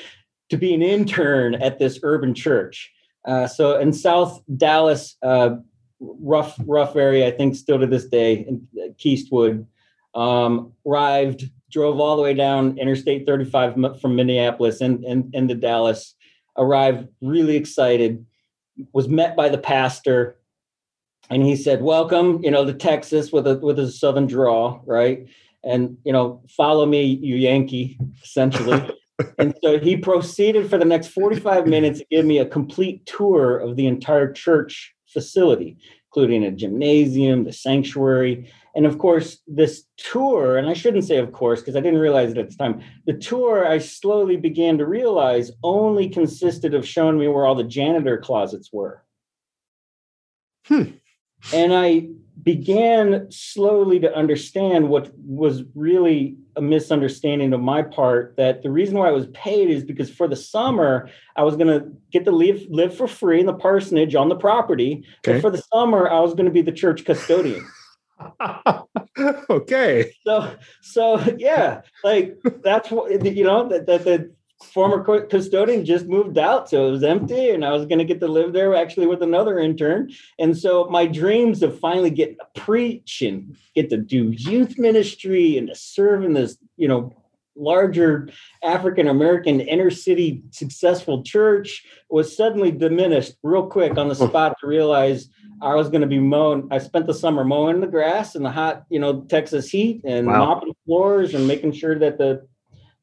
[0.51, 2.93] to be an intern at this urban church.
[3.25, 5.57] Uh, so in South Dallas, uh,
[6.01, 8.67] rough, rough area, I think still to this day, in
[8.99, 9.67] Kiestwood,
[10.15, 15.55] um, arrived, drove all the way down Interstate 35 from Minneapolis and in, in, into
[15.55, 16.15] Dallas,
[16.57, 18.27] arrived really excited
[18.93, 20.37] was met by the pastor
[21.29, 25.29] and he said, "Welcome, you know, to Texas with a with a southern draw, right?
[25.63, 28.91] And you know, follow me, you Yankee, essentially."
[29.39, 33.59] and so he proceeded for the next 45 minutes to give me a complete tour
[33.59, 35.77] of the entire church facility.
[36.13, 38.51] including a gymnasium, the sanctuary.
[38.75, 42.33] And of course, this tour, and I shouldn't say of course, because I didn't realize
[42.33, 47.17] it at the time, the tour I slowly began to realize only consisted of showing
[47.17, 49.05] me where all the janitor closets were.
[50.67, 50.83] Hmm.
[51.53, 52.09] And I
[52.43, 58.99] began slowly to understand what was really a misunderstanding of my part that the reason
[58.99, 62.31] why I was paid is because for the summer I was going to get to
[62.31, 65.05] live live for free in the parsonage on the property.
[65.27, 65.35] Okay.
[65.35, 67.67] But for the summer I was going to be the church custodian.
[69.51, 70.13] okay.
[70.25, 76.37] So so yeah, like that's what you know that that the former custodian just moved
[76.37, 79.07] out so it was empty and i was going to get to live there actually
[79.07, 83.97] with another intern and so my dreams of finally getting to preach and get to
[83.97, 87.13] do youth ministry and to serve in this you know
[87.57, 88.29] larger
[88.63, 94.67] african american inner city successful church was suddenly diminished real quick on the spot to
[94.67, 95.29] realize
[95.63, 98.51] i was going to be mowing i spent the summer mowing the grass in the
[98.51, 100.45] hot you know texas heat and wow.
[100.45, 102.47] mopping floors and making sure that the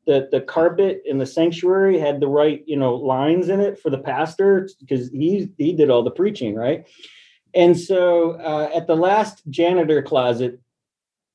[0.07, 3.91] the the carpet in the sanctuary had the right you know lines in it for
[3.91, 6.87] the pastor because he he did all the preaching right?
[7.53, 10.59] And so uh, at the last janitor closet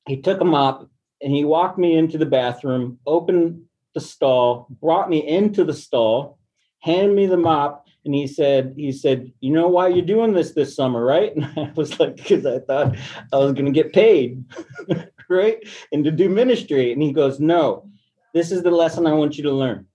[0.07, 0.89] he took a mop
[1.21, 3.61] and he walked me into the bathroom opened
[3.93, 6.39] the stall brought me into the stall
[6.79, 10.51] handed me the mop and he said he said you know why you're doing this
[10.51, 11.33] this summer right?
[11.37, 12.97] And i was like because i thought
[13.31, 14.43] i was going to get paid
[15.29, 15.57] right?
[15.91, 17.87] And to do ministry and he goes no
[18.33, 19.85] this is the lesson I want you to learn.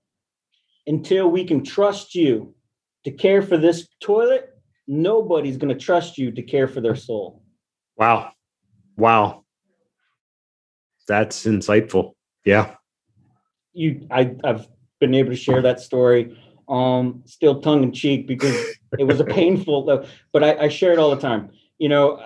[0.87, 2.55] Until we can trust you
[3.03, 4.49] to care for this toilet,
[4.87, 7.43] nobody's going to trust you to care for their soul.
[7.97, 8.31] Wow.
[8.97, 9.45] Wow.
[11.07, 12.13] That's insightful.
[12.45, 12.75] Yeah.
[13.73, 14.67] You I I've
[14.99, 18.55] been able to share that story um still tongue in cheek because
[18.97, 21.51] it was a painful but I, I share it all the time.
[21.77, 22.21] You know,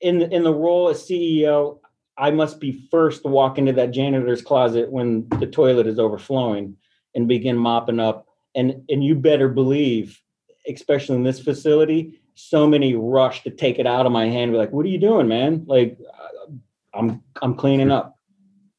[0.00, 1.79] in in the role as CEO,
[2.20, 6.76] I must be first to walk into that janitor's closet when the toilet is overflowing
[7.14, 8.26] and begin mopping up.
[8.54, 10.20] And and you better believe,
[10.68, 14.52] especially in this facility, so many rush to take it out of my hand.
[14.52, 16.52] Be like, "What are you doing, man?" Like, uh,
[16.92, 18.18] I'm I'm cleaning up.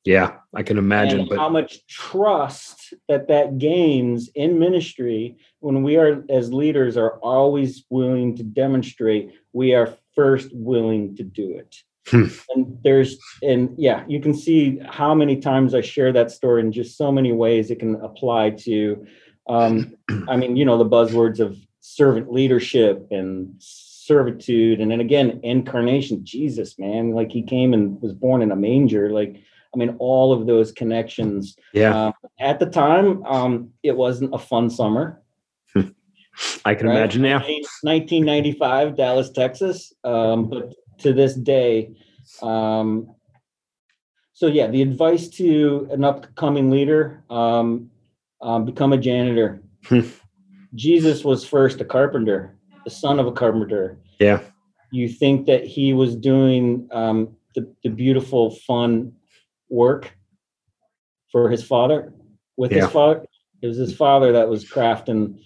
[0.04, 1.22] Yeah, I can imagine.
[1.22, 6.98] And but how much trust that that gains in ministry when we are as leaders
[6.98, 11.84] are always willing to demonstrate we are first willing to do it.
[12.08, 12.26] Hmm.
[12.56, 16.72] And there's, and yeah, you can see how many times I share that story in
[16.72, 19.06] just so many ways it can apply to,
[19.48, 19.96] um,
[20.28, 24.82] I mean, you know, the buzzwords of servant leadership and servitude.
[24.82, 29.12] And then again, incarnation, Jesus, man, like he came and was born in a manger.
[29.12, 29.38] Like,
[29.74, 31.56] I mean, all of those connections.
[31.74, 31.96] Yeah.
[31.96, 35.22] Uh, at the time, um, it wasn't a fun summer.
[36.66, 36.98] I can right?
[36.98, 37.40] imagine now.
[37.40, 39.94] 1995, Dallas, Texas.
[40.04, 41.96] Um, but to this day.
[42.42, 43.16] Um,
[44.34, 47.92] so yeah, the advice to an upcoming leader: um,
[48.42, 49.62] um, become a janitor.
[49.86, 50.02] Hmm.
[50.74, 54.00] Jesus was first a carpenter, the son of a carpenter.
[54.20, 54.42] Yeah.
[54.92, 59.14] You think that he was doing um, the, the beautiful, fun
[59.70, 60.16] work
[61.32, 62.14] for his father
[62.58, 62.82] with yeah.
[62.82, 63.26] his father.
[63.62, 65.40] It was his father that was crafting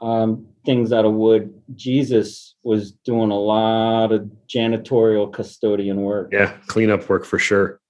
[0.00, 1.54] um, things out of wood.
[1.76, 6.28] Jesus was doing a lot of janitorial custodian work.
[6.30, 7.80] Yeah, cleanup work for sure.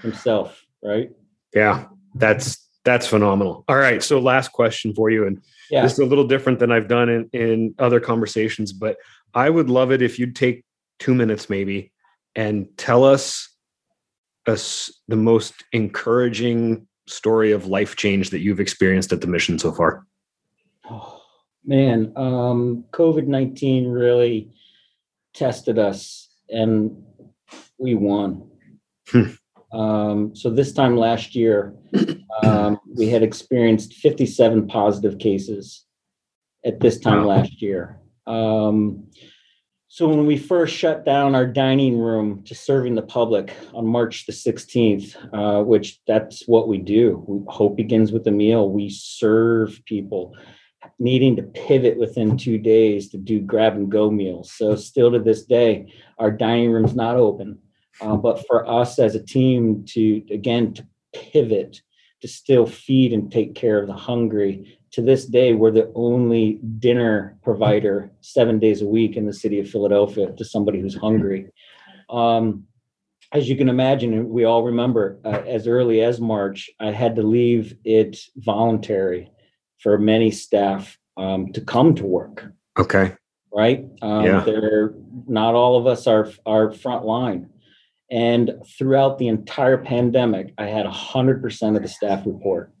[0.00, 1.10] Himself, right?
[1.54, 3.64] Yeah, that's that's phenomenal.
[3.68, 5.82] All right, so last question for you, and yeah.
[5.82, 8.96] this is a little different than I've done in in other conversations, but
[9.34, 10.64] I would love it if you'd take
[10.98, 11.92] two minutes maybe
[12.34, 13.46] and tell us
[14.46, 19.70] us the most encouraging story of life change that you've experienced at the mission so
[19.70, 20.06] far.
[20.88, 21.21] Oh
[21.64, 24.52] man, um, COVID 19 really
[25.34, 27.02] tested us and
[27.78, 28.48] we won.
[29.08, 29.30] Hmm.
[29.72, 31.74] Um, so this time last year,
[32.42, 35.86] um, we had experienced 57 positive cases
[36.64, 37.98] at this time last year.
[38.26, 39.08] Um,
[39.88, 44.24] so when we first shut down our dining room to serving the public on March
[44.24, 47.22] the 16th, uh, which that's what we do.
[47.28, 48.70] We, hope begins with a meal.
[48.70, 50.34] We serve people
[51.02, 54.52] needing to pivot within two days to do grab and go meals.
[54.52, 57.58] So still to this day, our dining room's not open.
[58.00, 61.82] Uh, but for us as a team to again to pivot
[62.20, 66.58] to still feed and take care of the hungry to this day we're the only
[66.78, 71.50] dinner provider seven days a week in the city of philadelphia to somebody who's hungry
[72.08, 72.64] um,
[73.32, 77.22] as you can imagine we all remember uh, as early as march i had to
[77.22, 79.30] leave it voluntary
[79.82, 82.44] for many staff um, to come to work.
[82.78, 83.14] Okay.
[83.54, 83.84] right?
[84.00, 84.40] Um, Yeah.
[84.44, 84.94] They're
[85.26, 87.48] not all of us are are frontline.
[88.10, 92.72] And throughout the entire pandemic, I had 100% of the staff report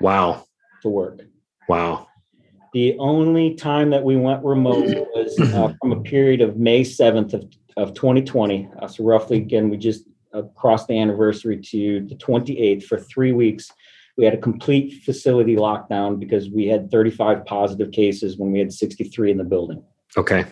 [0.00, 0.44] Wow.
[0.82, 1.20] to work.
[1.68, 2.06] Wow.
[2.72, 7.34] The only time that we went remote was uh, from a period of May 7th
[7.34, 7.44] of,
[7.76, 8.68] of 2020.
[8.80, 10.04] Uh, so roughly, again, we just
[10.34, 13.70] uh, crossed the anniversary to the 28th for three weeks.
[14.18, 18.72] We had a complete facility lockdown because we had 35 positive cases when we had
[18.72, 19.82] 63 in the building.
[20.16, 20.44] Okay.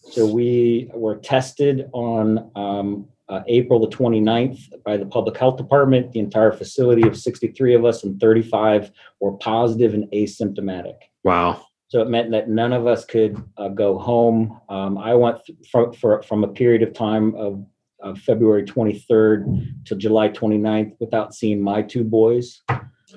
[0.00, 6.12] So we were tested on um, uh, April the 29th by the public health department.
[6.12, 10.96] The entire facility of 63 of us and 35 were positive and asymptomatic.
[11.24, 11.66] Wow.
[11.88, 14.60] So it meant that none of us could uh, go home.
[14.68, 17.64] Um, I went th- from, for, from a period of time of,
[18.00, 22.62] of February 23rd to July 29th without seeing my two boys.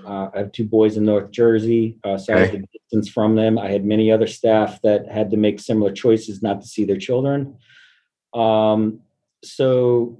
[0.06, 2.52] Uh, I have two boys in North Jersey, uh, so I Okay.
[2.52, 3.58] had a distance from them.
[3.58, 6.98] I had many other staff that had to make similar choices not to see their
[6.98, 7.58] children.
[8.34, 9.02] Um,
[9.44, 10.20] so,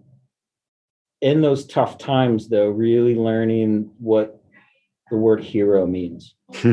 [1.22, 4.42] in those tough times, though, really learning what
[5.10, 6.36] the word hero means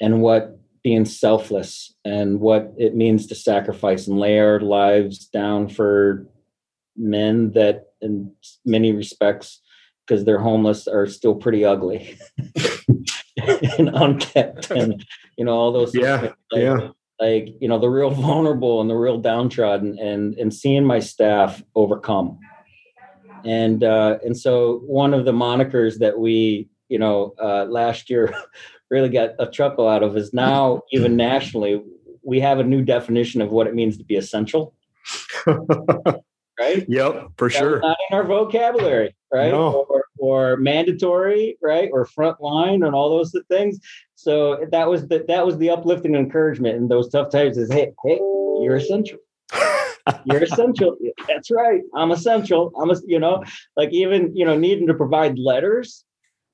[0.00, 5.68] and what being selfless and what it means to sacrifice and lay our lives down
[5.68, 6.26] for
[6.96, 8.32] men that in
[8.66, 9.61] many respects
[10.06, 12.18] because they're homeless are still pretty ugly.
[13.78, 15.04] And unkept and
[15.38, 16.88] you know all those Yeah, like, yeah.
[17.18, 21.62] like you know the real vulnerable and the real downtrodden and and seeing my staff
[21.74, 22.38] overcome.
[23.44, 28.34] And uh and so one of the monikers that we you know uh last year
[28.90, 31.82] really got a chuckle out of is now even nationally
[32.22, 34.74] we have a new definition of what it means to be essential
[36.62, 37.80] right Yep, for That sure.
[37.80, 39.50] not in our vocabulary, right?
[39.50, 39.86] No.
[39.88, 41.90] Or, or mandatory, right?
[41.92, 43.80] Or frontline and all those things.
[44.14, 47.58] So that was the that was the uplifting encouragement in those tough times.
[47.58, 48.18] Is hey, hey,
[48.62, 49.18] you're essential.
[50.24, 50.96] You're essential.
[51.28, 51.80] That's right.
[51.94, 52.72] I'm essential.
[52.80, 53.44] I'm a, you know,
[53.76, 56.04] like even you know needing to provide letters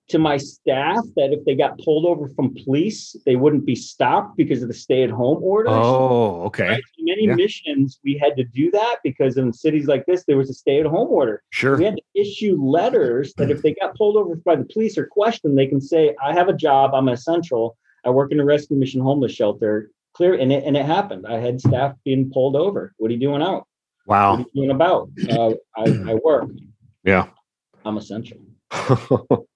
[0.09, 4.37] to my staff that if they got pulled over from police, they wouldn't be stopped
[4.37, 5.73] because of the stay-at-home orders.
[5.73, 6.69] Oh, okay.
[6.69, 6.83] Right?
[6.99, 7.35] So many Yeah.
[7.35, 11.09] missions we had to do that because in cities like this there was a stay-at-home
[11.11, 11.43] order.
[11.51, 11.77] Sure.
[11.77, 15.07] We had to issue letters that if they got pulled over by the police or
[15.07, 16.95] questioned, they can say, "I have a job.
[16.95, 17.77] I'm essential.
[18.05, 21.27] I work in a rescue mission homeless shelter." Clear, and it and it happened.
[21.27, 22.95] I had staff being pulled over.
[22.97, 23.67] What are you doing out?
[24.07, 24.31] Wow.
[24.33, 25.11] What are you doing about?
[25.31, 26.49] Uh, I, I work.
[27.05, 27.27] Yeah.
[27.85, 28.39] I'm essential.
[29.11, 29.47] wow.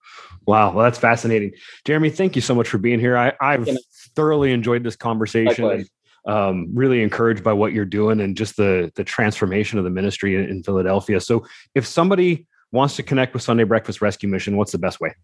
[0.46, 1.52] Well, that's fascinating.
[1.84, 3.16] Jeremy, thank you so much for being here.
[3.16, 3.74] I, I've Yeah,
[4.14, 5.86] thoroughly enjoyed this conversation.
[6.24, 10.36] Um, really encouraged by what you're doing and just the the transformation of the ministry
[10.36, 11.20] in, in Philadelphia.
[11.20, 11.44] So
[11.74, 15.16] if somebody wants to connect with Sunday Breakfast Rescue Mission, what's the best way?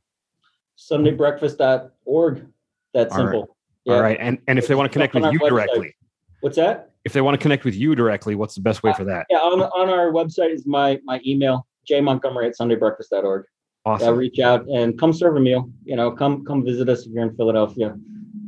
[0.76, 2.46] SundayBreakfast.org.
[2.94, 3.32] That's All right.
[3.32, 3.56] simple.
[3.86, 4.18] All right.
[4.20, 5.48] And and if they want to connect with you website.
[5.48, 5.96] directly,
[6.40, 6.90] What's that?
[7.04, 9.26] if they want to connect with you directly, what's the best way for that?
[9.30, 13.44] Yeah, on, on our website is my my email, jmontgomery at sundaybreakfast.org.
[13.88, 14.16] Yeah, Awesome.
[14.16, 15.70] reach out and come serve a meal.
[15.84, 17.96] You know, come come visit us if you're in Philadelphia.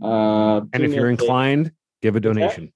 [0.03, 1.23] Uh, And if you're a day.
[1.23, 1.73] inclined,
[2.03, 2.73] give a donation.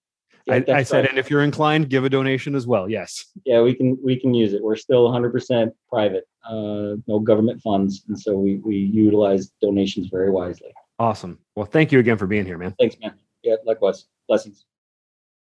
[0.46, 1.08] Yeah, I, I said, right.
[1.10, 2.86] and if you're inclined, give a donation as well.
[2.88, 3.24] Yes.
[3.46, 4.62] yeah, we can we can use it.
[4.62, 10.30] We're still 100% private, uh, no government funds, and so we we utilize donations very
[10.30, 10.72] wisely.
[10.98, 11.38] Awesome.
[11.56, 12.74] Well, thank you again for being here, man.
[12.78, 13.14] Thanks, man.
[13.42, 14.04] Yeah, likewise.
[14.28, 14.64] Blessings.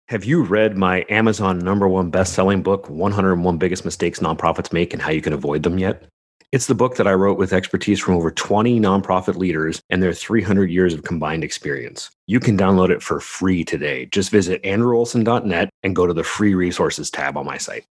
[0.08, 5.00] Have you read my Amazon number one best-selling book, 101 Biggest Mistakes Nonprofits Make and
[5.00, 6.02] How You Can Avoid Them yet?
[6.52, 10.12] It's the book that I wrote with expertise from over 20 nonprofit leaders and their
[10.12, 12.10] 300 years of combined experience.
[12.26, 14.06] You can download it for free today.
[14.06, 17.84] Just visit andrewolson.net and go to the free resources tab on my site.